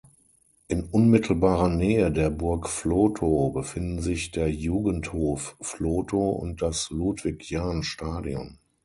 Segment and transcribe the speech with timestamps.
[0.67, 8.57] In unmittelbarer Nähe der Burg Vlotho befinden sich der Jugendhof Vlotho und das Ludwig-Jahn-Stadion.